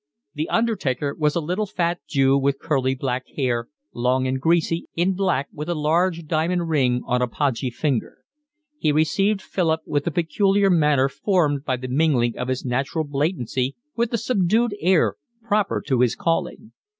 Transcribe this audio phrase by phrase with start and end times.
[0.33, 5.13] The undertaker was a little fat Jew with curly black hair, long and greasy, in
[5.13, 8.17] black, with a large diamond ring on a podgy finger.
[8.79, 13.75] He received Philip with a peculiar manner formed by the mingling of his natural blatancy
[13.95, 16.71] with the subdued air proper to his calling.